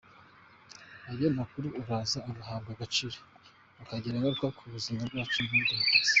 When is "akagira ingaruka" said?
3.81-4.47